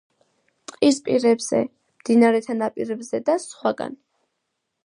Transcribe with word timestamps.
ტყის 0.71 0.97
პირებზე, 1.09 1.59
მდინარეთა 1.99 2.57
ნაპირებზე 2.63 3.23
და 3.29 3.39
სხვაგან. 3.47 3.99